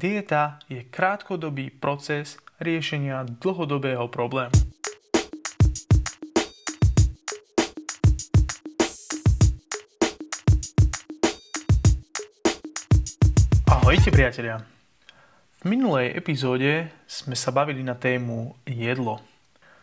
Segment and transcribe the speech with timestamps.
[0.00, 4.56] Dieta je krátkodobý proces riešenia dlhodobého problému.
[13.68, 14.64] Ahojte priatelia.
[15.60, 19.20] V minulej epizóde sme sa bavili na tému jedlo.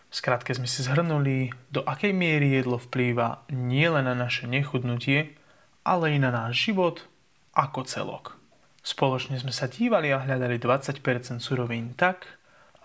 [0.10, 5.38] V skratke sme si zhrnuli, do akej miery jedlo vplýva nielen na naše nechudnutie,
[5.86, 7.06] ale i na náš život
[7.54, 8.47] ako celok.
[8.88, 11.04] Spoločne sme sa dívali a hľadali 20%
[11.44, 12.24] surovín tak,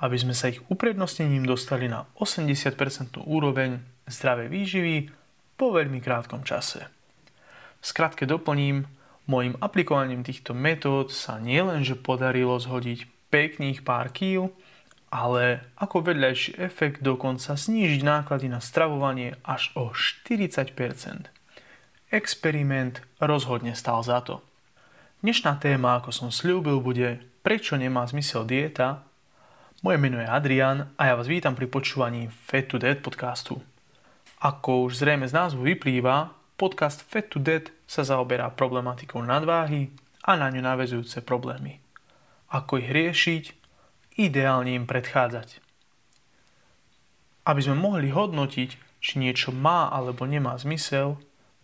[0.02, 3.78] aby sme sa ich uprednostnením dostali na 80% úroveň
[4.10, 4.96] zdravej výživy
[5.54, 6.90] po veľmi krátkom čase.
[7.78, 8.90] V skratke doplním,
[9.30, 14.50] mojim aplikovaním týchto metód sa nielenže podarilo zhodiť pekných pár kíl,
[15.06, 21.30] ale ako vedľajší efekt dokonca znížiť náklady na stravovanie až o 40%.
[22.10, 24.42] Experiment rozhodne stal za to.
[25.22, 29.06] Dnešná téma, ako som slúbil, bude Prečo nemá zmysel dieta?
[29.78, 33.62] Moje meno je Adrian a ja vás vítam pri počúvaní Fat to Dead podcastu.
[34.42, 39.94] Ako už zrejme z názvu vyplýva, podcast Fat to Dead sa zaoberá problematikou nadváhy
[40.26, 41.78] a na ňu navezujúce problémy.
[42.50, 43.54] Ako ich riešiť,
[44.18, 45.62] ideálne im predchádzať.
[47.46, 51.14] Aby sme mohli hodnotiť, či niečo má alebo nemá zmysel,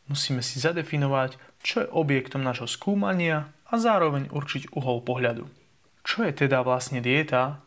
[0.09, 5.45] musíme si zadefinovať, čo je objektom našho skúmania a zároveň určiť uhol pohľadu.
[6.03, 7.61] Čo je teda vlastne dieta?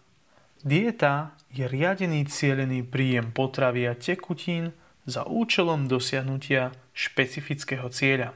[0.65, 4.73] Dieta je riadený cielený príjem potravy a tekutín
[5.05, 8.33] za účelom dosiahnutia špecifického cieľa.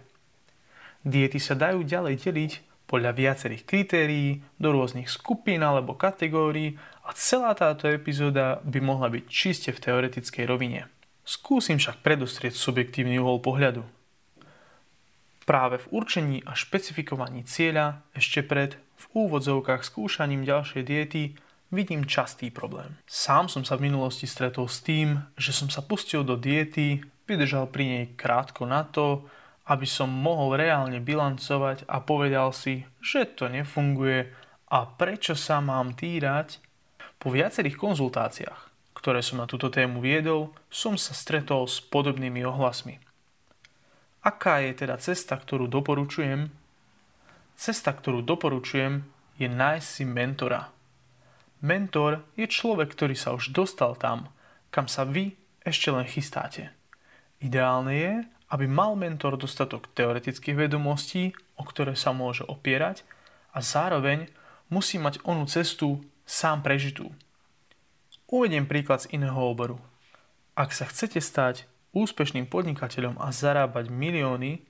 [1.05, 2.51] Diety sa dajú ďalej deliť
[2.85, 9.23] podľa viacerých kritérií do rôznych skupín alebo kategórií a celá táto epizóda by mohla byť
[9.29, 10.89] čiste v teoretickej rovine.
[11.25, 13.81] Skúsim však predostrieť subjektívny uhol pohľadu.
[15.49, 21.33] Práve v určení a špecifikovaní cieľa ešte pred v úvodzovkách skúšaním ďalšej diety
[21.73, 22.97] vidím častý problém.
[23.09, 27.73] Sám som sa v minulosti stretol s tým, že som sa pustil do diety, vydržal
[27.73, 29.25] pri nej krátko na to,
[29.65, 34.29] aby som mohol reálne bilancovať a povedal si, že to nefunguje
[34.69, 36.61] a prečo sa mám týrať.
[37.17, 38.74] Po viacerých konzultáciách,
[39.05, 42.97] ktoré som na túto tému viedol, som sa stretol s podobnými ohlasmi.
[44.25, 46.49] Aká je teda cesta, ktorú doporučujem?
[47.53, 49.05] Cesta, ktorú doporučujem,
[49.37, 50.73] je nájsť si mentora.
[51.61, 54.33] Mentor je človek, ktorý sa už dostal tam,
[54.73, 56.73] kam sa vy ešte len chystáte.
[57.37, 58.13] Ideálne je,
[58.49, 63.05] aby mal mentor dostatok teoretických vedomostí, o ktoré sa môže opierať
[63.53, 64.33] a zároveň
[64.73, 67.13] musí mať onú cestu sám prežitú.
[68.25, 69.77] Uvediem príklad z iného oboru.
[70.57, 74.65] Ak sa chcete stať úspešným podnikateľom a zarábať milióny,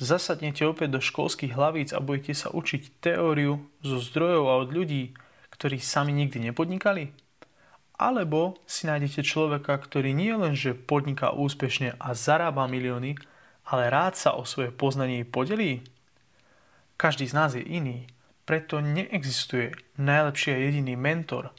[0.00, 5.12] zasadnete opäť do školských hlavíc a budete sa učiť teóriu zo zdrojov a od ľudí,
[5.52, 7.12] ktorí sami nikdy nepodnikali?
[8.00, 13.20] Alebo si nájdete človeka, ktorý nie len, že podniká úspešne a zarába milióny,
[13.68, 15.84] ale rád sa o svoje poznanie podelí?
[16.96, 18.08] Každý z nás je iný,
[18.48, 21.52] preto neexistuje najlepší a jediný mentor,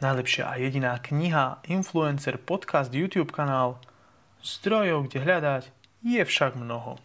[0.00, 3.76] najlepšia a jediná kniha, influencer, podcast, YouTube kanál–
[4.40, 5.62] Zdrojov, kde hľadať,
[6.00, 6.96] je však mnoho.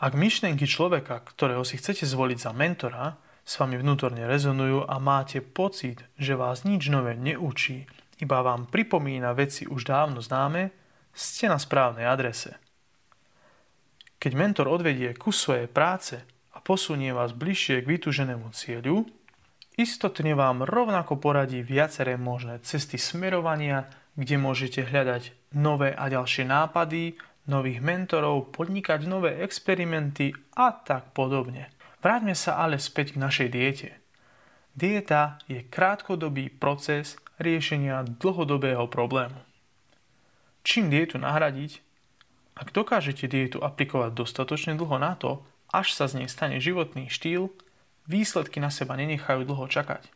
[0.00, 5.44] Ak myšlienky človeka, ktorého si chcete zvoliť za mentora, s vami vnútorne rezonujú a máte
[5.44, 7.84] pocit, že vás nič nové neučí,
[8.16, 10.72] iba vám pripomína veci už dávno známe,
[11.12, 12.56] ste na správnej adrese.
[14.16, 16.16] Keď mentor odvedie kus svojej práce
[16.56, 19.04] a posunie vás bližšie k vytúženému cieľu,
[19.74, 27.18] istotne vám rovnako poradí viaceré možné cesty smerovania, kde môžete hľadať nové a ďalšie nápady,
[27.50, 31.68] nových mentorov, podnikať nové experimenty a tak podobne.
[32.00, 33.88] Vráťme sa ale späť k našej diete.
[34.74, 39.38] Dieta je krátkodobý proces riešenia dlhodobého problému.
[40.64, 41.84] Čím dietu nahradiť?
[42.54, 45.42] Ak dokážete dietu aplikovať dostatočne dlho na to,
[45.74, 47.50] až sa z nej stane životný štýl,
[48.08, 50.08] výsledky na seba nenechajú dlho čakať.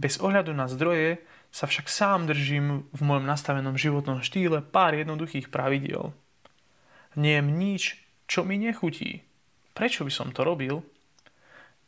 [0.00, 1.20] Bez ohľadu na zdroje
[1.50, 6.14] sa však sám držím v mojom nastavenom životnom štýle pár jednoduchých pravidiel.
[7.18, 7.98] Niem nič,
[8.30, 9.26] čo mi nechutí.
[9.74, 10.86] Prečo by som to robil?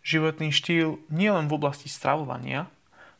[0.02, 2.66] Životný štýl nielen v oblasti stravovania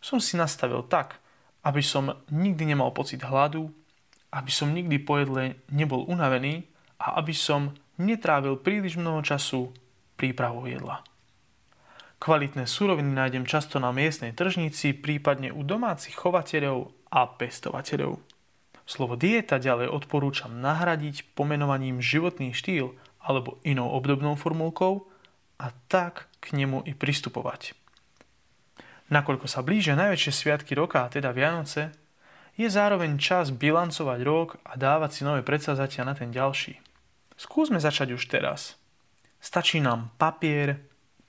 [0.02, 1.23] som si nastavil tak,
[1.62, 3.70] aby som nikdy nemal pocit hladu,
[4.35, 6.67] aby som nikdy po jedle nebol unavený
[6.99, 7.70] a aby som
[8.02, 9.70] netrávil príliš mnoho času
[10.19, 11.06] prípravou jedla.
[12.23, 18.23] Kvalitné suroviny nájdem často na miestnej tržnici, prípadne u domácich chovateľov a pestovateľov.
[18.87, 25.11] Slovo dieta ďalej odporúčam nahradiť pomenovaním životný štýl alebo inou obdobnou formulkou
[25.59, 27.75] a tak k nemu i pristupovať.
[29.11, 31.91] Nakoľko sa blížia najväčšie sviatky roka, teda Vianoce,
[32.55, 36.79] je zároveň čas bilancovať rok a dávať si nové predsazatia na ten ďalší.
[37.35, 38.79] Skúsme začať už teraz.
[39.43, 40.79] Stačí nám papier,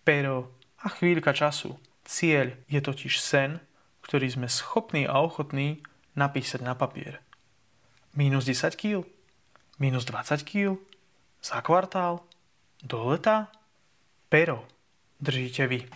[0.06, 1.80] pero a chvíľka času.
[2.04, 3.64] Cieľ je totiž sen,
[4.04, 5.80] ktorý sme schopní a ochotní
[6.20, 7.24] napísať na papier.
[8.14, 9.08] Minus 10 kg?
[9.80, 10.76] Minus 20 kg?
[11.40, 12.22] Za kvartál?
[12.84, 13.48] Do leta?
[14.28, 14.68] Pero
[15.24, 15.88] držíte vy.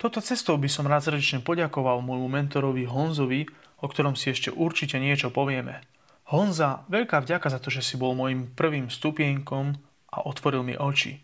[0.00, 3.46] Toto cestou by som rád srdečne poďakoval môjmu mentorovi Honzovi,
[3.78, 5.84] o ktorom si ešte určite niečo povieme.
[6.32, 9.76] Honza, veľká vďaka za to, že si bol môjim prvým stupienkom
[10.10, 11.22] a otvoril mi oči.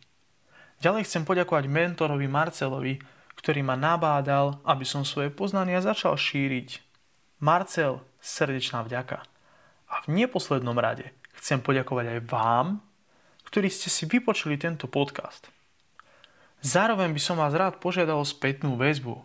[0.79, 3.03] Ďalej chcem poďakovať mentorovi Marcelovi,
[3.35, 6.79] ktorý ma nabádal, aby som svoje poznania začal šíriť.
[7.43, 9.27] Marcel, srdečná vďaka.
[9.91, 12.67] A v neposlednom rade chcem poďakovať aj vám,
[13.47, 15.51] ktorí ste si vypočuli tento podcast.
[16.63, 19.23] Zároveň by som vás rád požiadal o spätnú väzbu.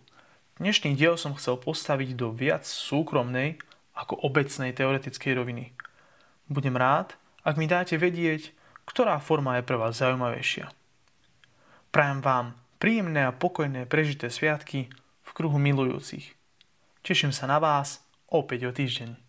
[0.62, 3.58] Dnešný diel som chcel postaviť do viac súkromnej
[3.98, 5.74] ako obecnej teoretickej roviny.
[6.50, 8.54] Budem rád, ak mi dáte vedieť,
[8.86, 10.83] ktorá forma je pre vás zaujímavejšia.
[11.94, 14.90] Prajem vám príjemné a pokojné prežité sviatky
[15.22, 16.34] v kruhu milujúcich.
[17.06, 18.02] Teším sa na vás
[18.34, 19.23] opäť o týždeň.